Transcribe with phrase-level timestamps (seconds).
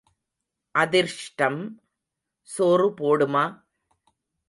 [0.75, 1.61] அதிர்ஷ்டம்
[2.49, 3.45] சோறு போடுமா?